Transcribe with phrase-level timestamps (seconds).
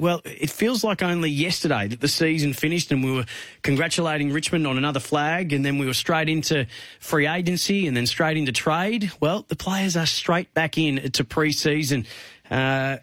[0.00, 3.26] well, it feels like only yesterday that the season finished and we were
[3.62, 6.66] congratulating Richmond on another flag, and then we were straight into
[6.98, 9.12] free agency and then straight into trade.
[9.20, 12.06] Well, the players are straight back in to pre-season.
[12.50, 12.98] Uh,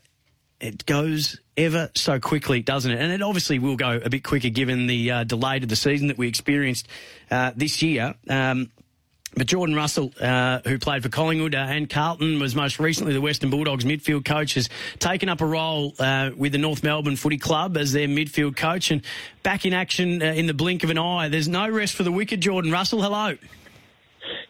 [0.60, 3.00] it goes ever so quickly, doesn't it?
[3.00, 6.08] And it obviously will go a bit quicker given the uh, delay to the season
[6.08, 6.88] that we experienced
[7.30, 8.16] uh, this year.
[8.30, 8.72] Um,
[9.38, 13.22] but Jordan Russell, uh, who played for Collingwood uh, and Carlton, was most recently the
[13.22, 14.68] Western Bulldogs midfield coach, has
[15.00, 18.90] taken up a role uh, with the North Melbourne Footy Club as their midfield coach
[18.90, 19.04] and
[19.44, 21.30] back in action uh, in the blink of an eye.
[21.30, 23.02] There's no rest for the wicked, Jordan Russell.
[23.02, 23.38] Hello.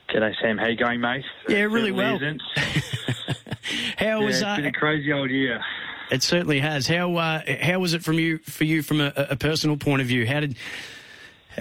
[0.10, 0.58] G'day, Sam.
[0.58, 1.26] How you going, mate?
[1.50, 2.18] Yeah, really well.
[3.98, 5.62] how was yeah, it's been uh, a crazy old year.
[6.10, 6.88] It certainly has.
[6.88, 10.08] How uh, how was it from you for you from a, a personal point of
[10.08, 10.26] view?
[10.26, 10.56] How did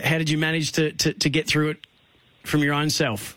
[0.03, 1.87] how did you manage to, to, to get through it
[2.47, 3.37] from your own self?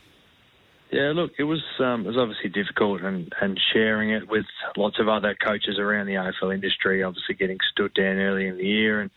[0.91, 4.99] Yeah, look, it was um, it was obviously difficult, and, and sharing it with lots
[4.99, 7.03] of other coaches around the AFL industry.
[7.03, 9.11] Obviously, getting stood down early in the year, and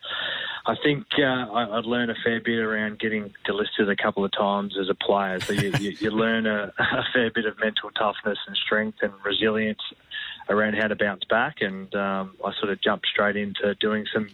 [0.67, 4.33] I think uh, I, I'd learned a fair bit around getting delisted a couple of
[4.33, 5.41] times as a player.
[5.41, 9.13] So you, you, you learn a, a fair bit of mental toughness and strength and
[9.25, 9.81] resilience
[10.49, 11.63] around how to bounce back.
[11.63, 14.29] And um, I sort of jumped straight into doing some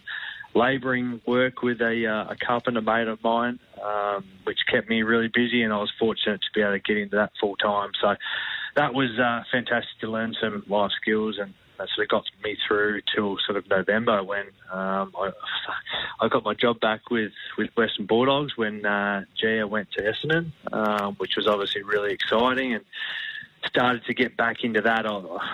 [0.54, 5.28] labouring work with a, uh, a carpenter mate of mine, um, which kept me really
[5.28, 7.90] busy, and I was fortunate to be able to get into that full time.
[8.00, 8.14] So
[8.76, 12.56] that was uh, fantastic to learn some life skills, and that sort of got me
[12.66, 15.30] through till sort of November when um, I,
[16.20, 20.52] I got my job back with, with Western Bulldogs when uh, Gia went to Essendon,
[20.72, 22.84] um, which was obviously really exciting and
[23.66, 25.04] started to get back into that.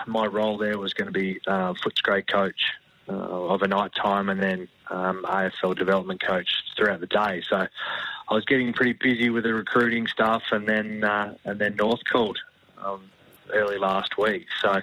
[0.07, 2.71] My role there was going to be uh, Footscray coach
[3.07, 7.43] uh, of a night time and then um, AFL development coach throughout the day.
[7.47, 7.67] So
[8.27, 12.01] I was getting pretty busy with the recruiting stuff, and then uh, and then North
[12.11, 12.39] called
[12.83, 13.09] um,
[13.53, 14.47] early last week.
[14.61, 14.81] So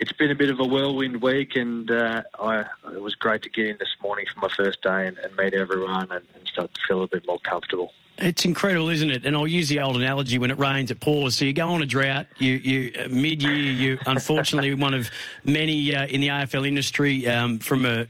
[0.00, 2.60] it's been a bit of a whirlwind week, and uh, I,
[2.92, 5.54] it was great to get in this morning for my first day and, and meet
[5.54, 7.92] everyone and, and start to feel a bit more comfortable.
[8.20, 9.24] It's incredible, isn't it?
[9.24, 11.36] And I'll use the old analogy: when it rains, it pours.
[11.36, 12.26] So you go on a drought.
[12.38, 15.10] You, you uh, mid-year, you unfortunately one of
[15.44, 18.08] many uh, in the AFL industry um, from a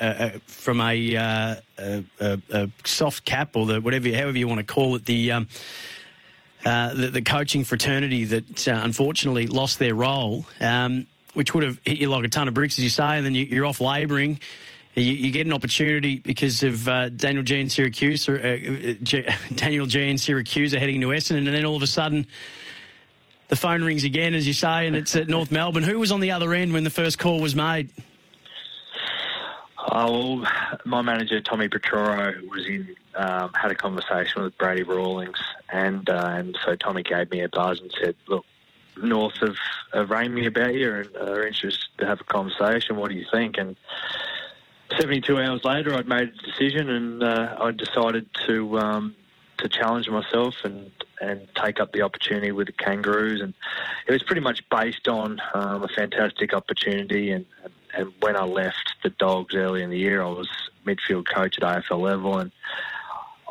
[0.00, 2.04] uh, uh, from a, uh, a,
[2.50, 5.48] a, soft cap or the whatever, however you want to call it, the um,
[6.64, 11.98] uh, the, the, coaching fraternity that unfortunately lost their role, um, which would have hit
[11.98, 14.38] you like a ton of bricks, as you say, and then you, are off labouring.
[14.94, 21.00] You, you, get an opportunity because of Daniel Giansiracusa, or, G, Daniel Giansiracusa are heading
[21.00, 22.26] to Essendon, and then all of a sudden
[23.48, 25.82] the phone rings again, as you say, and it's at North Melbourne.
[25.82, 27.90] Who was on the other end when the first call was made?
[29.90, 30.46] Oh,
[30.84, 35.38] my manager Tommy Petroro was in, um, had a conversation with Brady Rawlings,
[35.70, 38.44] and uh, and so Tommy gave me a buzz and said, "Look,
[39.02, 39.56] North have,
[39.94, 42.96] have rang me about you and are interested to have a conversation.
[42.96, 43.76] What do you think?" And
[44.98, 49.14] 72 hours later, I'd made a decision, and uh, I decided to um,
[49.58, 53.54] to challenge myself and and take up the opportunity with the Kangaroos, and
[54.06, 58.44] it was pretty much based on um, a fantastic opportunity and, and and when I
[58.44, 60.48] left the Dogs early in the year, I was
[60.86, 62.52] midfield coach at AFL level, and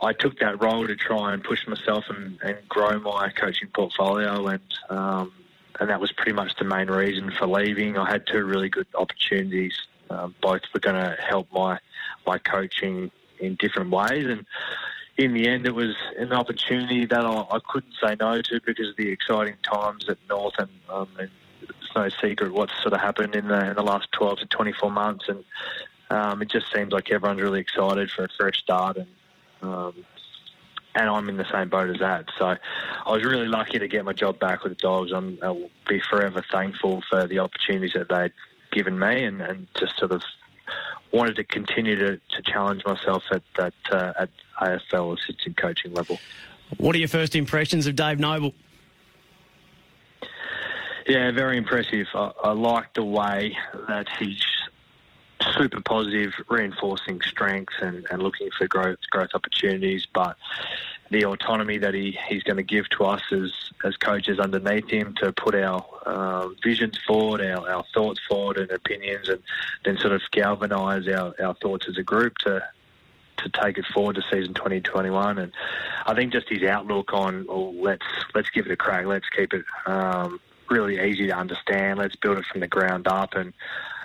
[0.01, 4.47] I took that role to try and push myself and, and grow my coaching portfolio,
[4.47, 5.33] and um,
[5.79, 7.97] and that was pretty much the main reason for leaving.
[7.97, 9.73] I had two really good opportunities.
[10.09, 11.79] Um, both were going to help my
[12.25, 14.45] my coaching in different ways, and
[15.17, 18.89] in the end, it was an opportunity that I, I couldn't say no to because
[18.89, 21.29] of the exciting times at North and, um, and
[21.61, 24.91] it's no secret what's sort of happened in the in the last 12 to 24
[24.91, 25.43] months, and
[26.09, 29.07] um, it just seems like everyone's really excited for a fresh start, and
[29.61, 29.93] um,
[30.95, 32.25] and I'm in the same boat as that.
[32.37, 32.55] So
[33.05, 35.11] I was really lucky to get my job back with the Dogs.
[35.13, 38.33] I'm, I'll be forever thankful for the opportunities that they'd
[38.71, 40.23] given me, and, and just sort of
[41.11, 44.29] wanted to continue to, to challenge myself at that uh, at
[44.61, 46.19] AFL assistant coaching level.
[46.77, 48.53] What are your first impressions of Dave Noble?
[51.07, 52.07] Yeah, very impressive.
[52.13, 53.57] I, I like the way
[53.87, 54.43] that he's
[55.57, 60.05] super positive, reinforcing strengths and, and looking for growth growth opportunities.
[60.13, 60.35] But
[61.09, 63.53] the autonomy that he, he's going to give to us as,
[63.85, 68.69] as coaches underneath him to put our uh, visions forward, our, our thoughts forward and
[68.71, 69.41] opinions, and
[69.85, 72.61] then sort of galvanise our, our thoughts as a group to
[73.37, 75.37] to take it forward to season 2021.
[75.37, 75.51] And
[76.07, 78.05] I think just his outlook on, well, let's
[78.35, 80.39] let's give it a crack, let's keep it um,
[80.69, 83.53] really easy to understand, let's build it from the ground up, and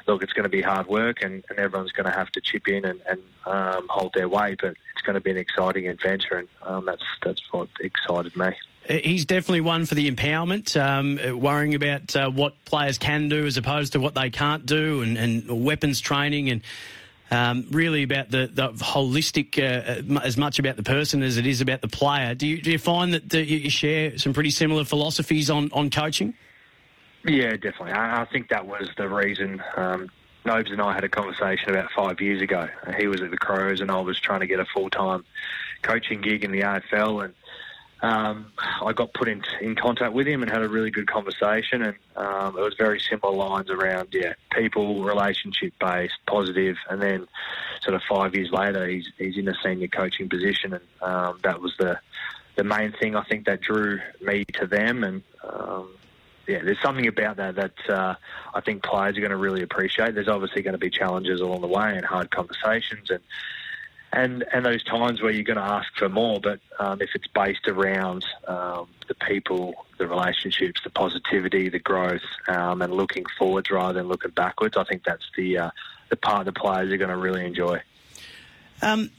[0.07, 2.69] look, it's going to be hard work, and, and everyone's going to have to chip
[2.69, 6.37] in and, and um, hold their weight, but it's going to be an exciting adventure,
[6.39, 8.49] and um, that's that's what excited me.
[8.89, 13.47] Uh, he's definitely one for the empowerment, um, worrying about uh, what players can do
[13.47, 16.63] as opposed to what they can't do, and, and weapons training, and
[17.31, 21.61] um, really about the, the holistic, uh, as much about the person as it is
[21.61, 22.35] about the player.
[22.35, 25.89] Do you, do you find that, that you share some pretty similar philosophies on, on
[25.89, 26.35] coaching?
[27.25, 27.93] Yeah, definitely.
[27.93, 29.63] I, I think that was the reason.
[29.77, 30.11] Um,
[30.45, 32.69] Nobes and I had a conversation about five years ago.
[32.99, 35.25] He was at the Crows, and I was trying to get a full time
[35.83, 37.35] coaching gig in the AFL, and
[38.03, 41.83] um, I got put in in contact with him and had a really good conversation,
[41.83, 46.77] and um, it was very similar lines around yeah, people, relationship based, positive.
[46.77, 47.29] positive, and then
[47.83, 51.61] sort of five years later, he's he's in a senior coaching position, and um, that
[51.61, 52.01] was the
[52.57, 55.89] the main thing I think that drew me to them, and um,
[56.53, 58.15] yeah, there's something about that that uh,
[58.53, 60.15] I think players are going to really appreciate.
[60.15, 63.21] There's obviously going to be challenges along the way and hard conversations and
[64.13, 66.41] and and those times where you're going to ask for more.
[66.41, 72.21] But um, if it's based around um, the people, the relationships, the positivity, the growth,
[72.49, 75.71] um, and looking forwards rather than looking backwards, I think that's the uh,
[76.11, 77.81] the part the players are going to really enjoy.
[78.83, 79.11] Um,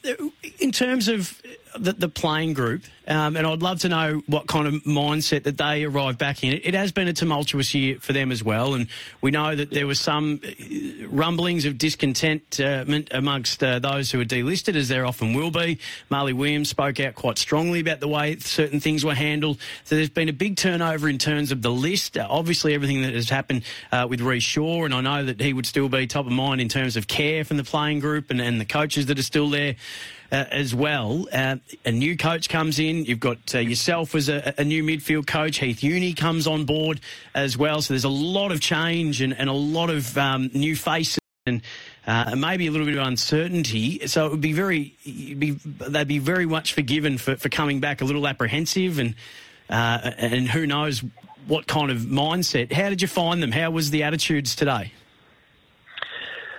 [0.60, 1.42] in terms of
[1.78, 5.58] the, the playing group, um, and I'd love to know what kind of mindset that
[5.58, 6.54] they arrive back in.
[6.54, 8.88] It, it, has been a tumultuous year for them as well, and
[9.22, 14.20] we know that there was some uh, rumblings of discontent uh, amongst uh, those who
[14.20, 15.80] were delisted, as there often will be.
[16.10, 19.60] Marley Williams spoke out quite strongly about the way certain things were handled.
[19.84, 22.18] So there's been a big turnover in terms of the list.
[22.18, 25.54] Uh, obviously, everything that has happened uh, with Rhyce Shaw, and I know that he
[25.54, 28.40] would still be top of mind in terms of care from the playing group and,
[28.40, 29.76] and the coaches that are still there
[30.34, 31.28] uh, as well.
[31.32, 33.06] Uh, a new coach comes in.
[33.06, 35.60] You've got uh, yourself as a, a, new midfield coach.
[35.60, 37.00] Heath Younie comes on board
[37.36, 37.82] as well.
[37.82, 41.62] So there's a lot of change and, and a lot of um, new faces and
[42.08, 44.08] uh, maybe a little bit of uncertainty.
[44.08, 48.02] So it would be very, be, they'd be very much forgiven for, for coming back
[48.02, 49.16] a little apprehensive and
[49.70, 51.04] uh, and who knows
[51.48, 52.72] what kind of mindset.
[52.72, 53.52] How did you find them?
[53.52, 54.92] How was the attitudes today?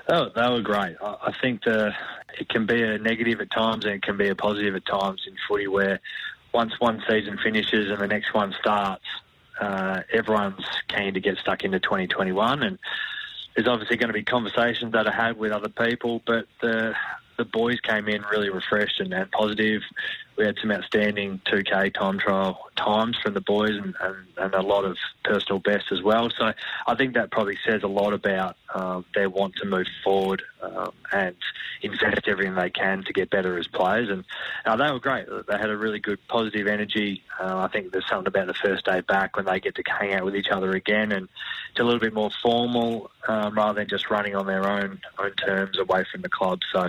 [0.09, 0.97] Oh, they were great.
[1.03, 1.93] I think the
[2.39, 5.23] it can be a negative at times and it can be a positive at times
[5.27, 6.01] in footy where
[6.53, 9.05] once one season finishes and the next one starts,
[9.61, 12.79] uh, everyone's keen to get stuck into 2021 and
[13.55, 16.95] there's obviously going to be conversations that are had with other people, but the
[17.37, 19.83] the boys came in really refreshed and, and positive.
[20.37, 24.63] We had some outstanding 2K time trial times from the boys and, and, and, a
[24.63, 26.29] lot of personal best as well.
[26.37, 26.53] So
[26.87, 30.93] I think that probably says a lot about um, their want to move forward um,
[31.13, 31.37] and
[31.83, 34.09] invest everything they can to get better as players.
[34.09, 34.25] And
[34.65, 35.27] uh, they were great.
[35.47, 37.23] They had a really good positive energy.
[37.41, 40.15] Uh, I think there's something about the first day back when they get to hang
[40.15, 41.29] out with each other again and
[41.71, 45.33] it's a little bit more formal um, rather than just running on their own own
[45.33, 46.61] terms away from the club.
[46.73, 46.89] So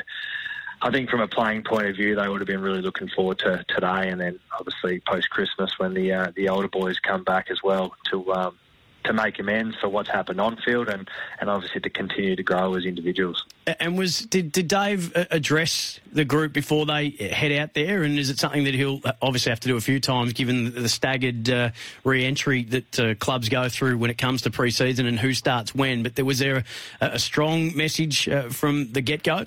[0.81, 3.39] I think from a playing point of view, they would have been really looking forward
[3.39, 7.49] to today, and then obviously post Christmas when the uh, the older boys come back
[7.49, 8.57] as well to um,
[9.05, 11.09] to make amends for what's happened on field, and,
[11.39, 13.45] and obviously to continue to grow as individuals.
[13.79, 18.03] And was did, did Dave uh, address the group before they head out there?
[18.03, 20.89] And is it something that he'll obviously have to do a few times, given the
[20.89, 21.69] staggered uh,
[22.03, 26.03] re-entry that uh, clubs go through when it comes to pre-season and who starts when?
[26.03, 26.63] But there was there
[27.01, 29.45] a, a strong message uh, from the get-go?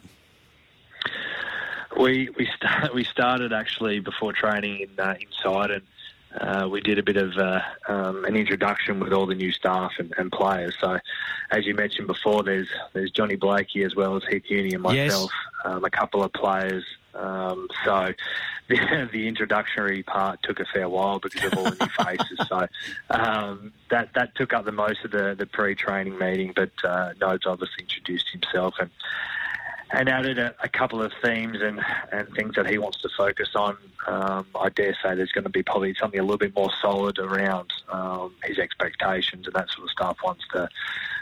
[1.98, 5.82] We we start, we started actually before training in, uh, inside, and
[6.40, 9.92] uh, we did a bit of uh, um, an introduction with all the new staff
[9.98, 10.74] and, and, players.
[10.78, 10.98] So,
[11.50, 15.30] as you mentioned before, there's there's Johnny Blakey as well as Heath Younie and myself,
[15.32, 15.64] yes.
[15.64, 16.84] um, a couple of players.
[17.14, 18.12] Um, so,
[18.68, 22.46] the, the introductory part took a fair while because of all the new faces.
[22.46, 22.68] So,
[23.10, 26.52] um, that that took up the most of the, the pre-training meeting.
[26.54, 28.90] But uh, Nobes obviously introduced himself and
[29.90, 31.80] and added a, a, couple of themes and,
[32.12, 33.76] and things that he wants to focus on.
[34.06, 37.18] Um, I dare say there's going to be probably something a little bit more solid
[37.18, 40.68] around um, his expectations and that sort of stuff once the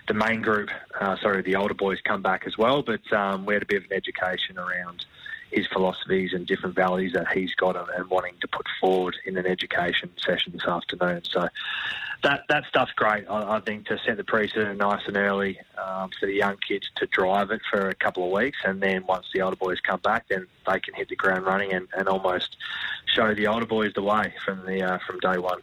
[0.09, 0.71] the main group,
[1.01, 2.83] uh, sorry, the older boys come back as well.
[2.83, 5.05] But um, we had a bit of an education around
[5.57, 9.39] his philosophies and different values that he's got and, and wanting to put forward in
[9.39, 11.23] an education session this afternoon.
[11.25, 11.49] So
[12.23, 13.25] that that stuff's great.
[13.29, 16.91] I, I think to set the precedent nice and early um, for the young kids
[16.97, 20.01] to drive it for a couple of weeks, and then once the older boys come
[20.01, 22.59] back, then they can hit the ground running and, and almost
[23.07, 25.63] show the older boys the way from the uh, from day one.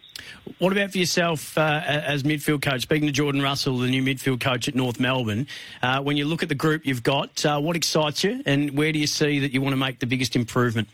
[0.60, 2.82] What about for yourself uh, as midfield coach?
[2.82, 5.48] Speaking to Jordan Russell, the new midfield coach at North Melbourne,
[5.82, 8.92] uh, when you look at the group you've got, uh, what excites you, and where
[8.92, 10.88] do you see that you want to make the biggest improvement?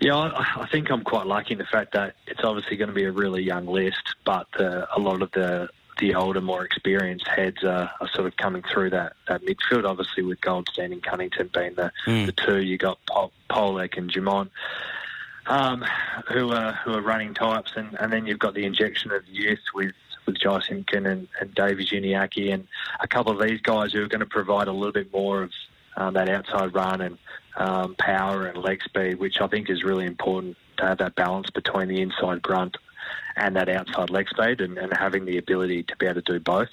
[0.00, 2.94] Yeah, I, I think I'm quite lucky in the fact that it's obviously going to
[2.94, 7.26] be a really young list, but uh, a lot of the the older, more experienced
[7.28, 9.88] heads are, are, sort of coming through that, that midfield.
[9.88, 12.26] Obviously, with Goldstein and Cunnington being the, mm.
[12.26, 14.50] the two, you got Pol- Polec and Jumon.
[15.46, 15.84] Um,
[16.32, 19.60] who are who are running types, and, and then you've got the injection of youth
[19.74, 19.92] with
[20.26, 22.66] with Jy Simpkin and, and Davies Uniacke and
[23.00, 25.52] a couple of these guys who are going to provide a little bit more of
[25.96, 27.18] um, that outside run and
[27.56, 31.50] um, power and leg speed, which I think is really important to have that balance
[31.50, 32.76] between the inside grunt
[33.36, 36.40] and that outside leg speed and, and having the ability to be able to do
[36.40, 36.68] both.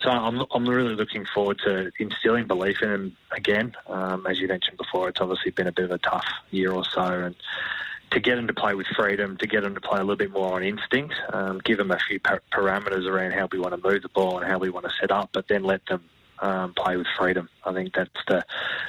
[0.00, 3.74] So I'm, I'm really looking forward to instilling belief in him again.
[3.86, 6.84] Um, as you mentioned before, it's obviously been a bit of a tough year or
[6.84, 7.34] so, and
[8.10, 10.32] to get him to play with freedom, to get him to play a little bit
[10.32, 13.88] more on instinct, um, give him a few par- parameters around how we want to
[13.88, 16.02] move the ball and how we want to set up, but then let them
[16.40, 17.48] um, play with freedom.
[17.64, 18.44] I think that's the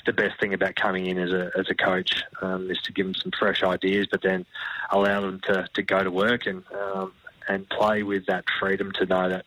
[0.06, 3.06] the best thing about coming in as a as a coach um, is to give
[3.06, 4.46] them some fresh ideas, but then
[4.90, 7.14] allow them to, to go to work and um,
[7.48, 9.46] and play with that freedom to know that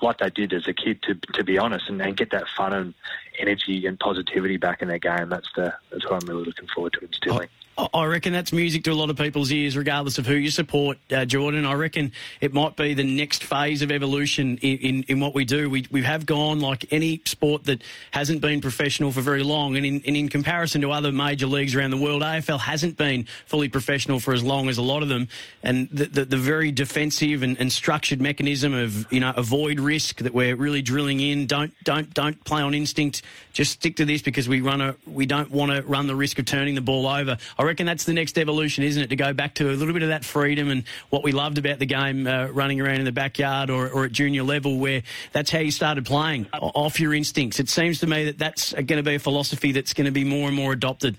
[0.00, 2.72] like they did as a kid to to be honest and, and get that fun
[2.72, 2.94] and
[3.38, 5.28] energy and positivity back in their game.
[5.28, 7.48] That's the that's what I'm really looking forward to instilling.
[7.78, 10.98] I reckon that's music to a lot of people's ears, regardless of who you support,
[11.12, 11.64] uh, Jordan.
[11.64, 15.44] I reckon it might be the next phase of evolution in, in, in, what we
[15.44, 15.70] do.
[15.70, 19.86] We, we have gone like any sport that hasn't been professional for very long, and
[19.86, 23.68] in, and in comparison to other major leagues around the world, AFL hasn't been fully
[23.68, 25.28] professional for as long as a lot of them.
[25.62, 30.18] And the, the, the very defensive and, and, structured mechanism of you know avoid risk
[30.22, 31.46] that we're really drilling in.
[31.46, 33.22] Don't don't don't play on instinct.
[33.52, 36.40] Just stick to this because we run a we don't want to run the risk
[36.40, 37.36] of turning the ball over.
[37.58, 39.08] I reckon that's the next evolution, isn't it?
[39.08, 41.78] To go back to a little bit of that freedom and what we loved about
[41.78, 45.50] the game, uh, running around in the backyard or, or, at junior level, where that's
[45.50, 47.60] how you started playing off your instincts.
[47.60, 50.24] It seems to me that that's going to be a philosophy that's going to be
[50.24, 51.16] more and more adopted.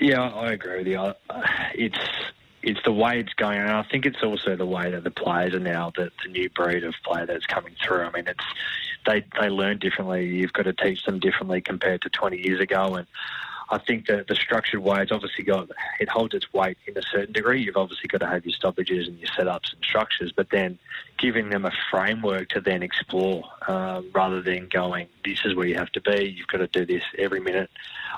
[0.00, 1.12] Yeah, I agree with you.
[1.74, 1.98] It's
[2.62, 5.54] it's the way it's going, and I think it's also the way that the players
[5.54, 8.02] are now the, the new breed of player that's coming through.
[8.02, 8.44] I mean, it's
[9.06, 10.26] they they learn differently.
[10.26, 13.06] You've got to teach them differently compared to 20 years ago, and
[13.70, 15.68] I think that the structured way it's obviously got
[16.00, 17.62] it holds its weight in a certain degree.
[17.62, 20.78] You've obviously got to have your stoppages and your setups and structures, but then
[21.18, 25.74] giving them a framework to then explore um, rather than going, this is where you
[25.74, 26.34] have to be.
[26.36, 27.70] You've got to do this every minute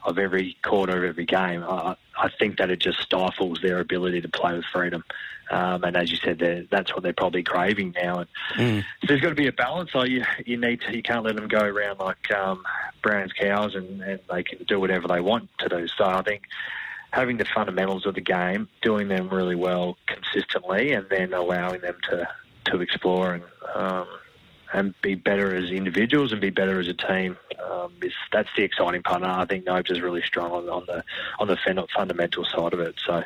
[0.04, 1.64] of every quarter of every game.
[1.64, 5.04] I, I think that it just stifles their ability to play with freedom.
[5.50, 8.20] Um, and as you said, that's what they're probably craving now.
[8.20, 8.80] And mm.
[9.00, 9.90] so there's got to be a balance.
[9.92, 12.62] So you you need to you can't let them go around like um,
[13.02, 15.88] Brown's cows and, and they can do whatever they want to do.
[15.88, 16.42] So I think
[17.10, 21.96] having the fundamentals of the game, doing them really well consistently, and then allowing them
[22.10, 22.28] to
[22.66, 24.06] to explore and um,
[24.72, 27.36] and be better as individuals and be better as a team.
[27.70, 29.22] Um, is, that's the exciting part.
[29.22, 31.04] And I think Nobes is really strong on, on the
[31.38, 32.94] on the fundamental side of it.
[33.04, 33.22] So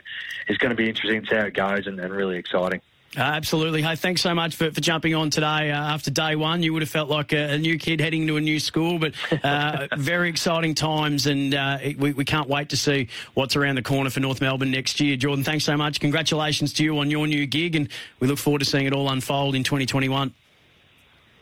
[0.49, 2.81] it's going to be interesting to see how it goes and, and really exciting.
[3.17, 3.81] Uh, absolutely.
[3.81, 5.71] Hey, thanks so much for, for jumping on today.
[5.71, 8.37] Uh, after day one, you would have felt like a, a, new kid heading to
[8.37, 12.77] a new school, but uh, very exciting times, and uh, we, we can't wait to
[12.77, 15.17] see what's around the corner for North Melbourne next year.
[15.17, 16.01] Jordan, thanks so much.
[16.01, 19.09] Congratulations to you on your new gig, and we look forward to seeing it all
[19.09, 20.35] unfold in 2021.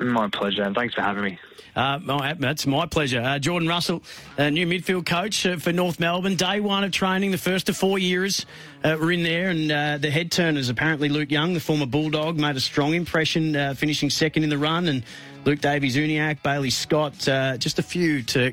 [0.04, 1.38] My pleasure, and thanks for having me.
[1.74, 3.20] Uh, my, that's my pleasure.
[3.20, 4.02] Uh, Jordan Russell,
[4.36, 6.36] uh, new midfield coach uh, for North Melbourne.
[6.36, 8.44] Day one of training, the first of four years
[8.84, 12.38] uh, were in there, and uh, the head turners, apparently Luke Young, the former Bulldog,
[12.38, 15.02] made a strong impression, finishing second in the run, and
[15.44, 17.14] Luke Davies Uniacke, Bailey Scott,
[17.58, 18.52] just a few to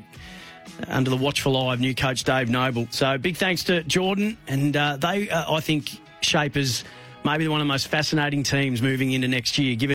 [0.88, 2.86] under the watchful eye of new coach Dave Noble.
[2.90, 5.90] So big thanks to Jordan, and they, I think,
[6.22, 6.84] shape as
[7.22, 9.76] maybe one of the most fascinating teams moving into next year.
[9.76, 9.94] Given